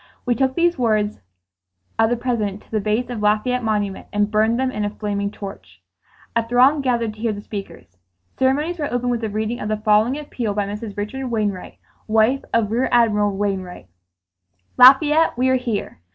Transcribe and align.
We 0.25 0.33
took 0.33 0.55
these 0.55 0.79
words 0.79 1.19
of 1.99 2.09
the 2.09 2.17
President 2.17 2.63
to 2.63 2.71
the 2.71 2.79
base 2.79 3.11
of 3.11 3.21
Lafayette 3.21 3.63
Monument 3.63 4.07
and 4.11 4.31
burned 4.31 4.59
them 4.59 4.71
in 4.71 4.83
a 4.83 4.89
flaming 4.89 5.29
torch. 5.29 5.79
A 6.35 6.41
throng 6.47 6.81
gathered 6.81 7.13
to 7.13 7.19
hear 7.19 7.33
the 7.33 7.39
speakers. 7.39 7.97
Ceremonies 8.39 8.79
were 8.79 8.91
opened 8.91 9.11
with 9.11 9.21
the 9.21 9.29
reading 9.29 9.59
of 9.59 9.69
the 9.69 9.77
following 9.77 10.17
appeal 10.17 10.55
by 10.55 10.65
Mrs. 10.65 10.97
Richard 10.97 11.29
Wainwright, 11.29 11.77
wife 12.07 12.43
of 12.51 12.71
Rear 12.71 12.89
Admiral 12.91 13.37
Wainwright: 13.37 13.89
"Lafayette, 14.75 15.37
we 15.37 15.49
are 15.49 15.57
here! 15.57 16.01